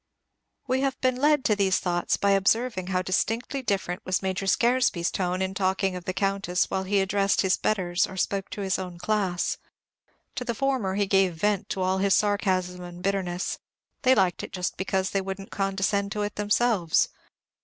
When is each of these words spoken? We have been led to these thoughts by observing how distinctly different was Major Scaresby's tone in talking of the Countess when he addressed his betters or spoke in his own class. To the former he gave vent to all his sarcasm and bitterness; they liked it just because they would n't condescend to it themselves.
We 0.65 0.81
have 0.81 0.99
been 0.99 1.15
led 1.17 1.45
to 1.45 1.55
these 1.55 1.77
thoughts 1.77 2.17
by 2.17 2.31
observing 2.31 2.87
how 2.87 3.03
distinctly 3.03 3.61
different 3.61 4.03
was 4.03 4.23
Major 4.23 4.47
Scaresby's 4.47 5.11
tone 5.11 5.43
in 5.43 5.53
talking 5.53 5.95
of 5.95 6.05
the 6.05 6.11
Countess 6.13 6.71
when 6.71 6.87
he 6.87 7.01
addressed 7.01 7.41
his 7.41 7.55
betters 7.55 8.07
or 8.07 8.17
spoke 8.17 8.47
in 8.57 8.63
his 8.63 8.79
own 8.79 8.97
class. 8.97 9.59
To 10.33 10.43
the 10.43 10.55
former 10.55 10.95
he 10.95 11.05
gave 11.05 11.35
vent 11.35 11.69
to 11.69 11.83
all 11.83 11.99
his 11.99 12.15
sarcasm 12.15 12.81
and 12.81 13.03
bitterness; 13.03 13.59
they 14.01 14.15
liked 14.15 14.41
it 14.41 14.51
just 14.51 14.75
because 14.75 15.11
they 15.11 15.21
would 15.21 15.39
n't 15.39 15.51
condescend 15.51 16.11
to 16.13 16.23
it 16.23 16.33
themselves. 16.35 17.09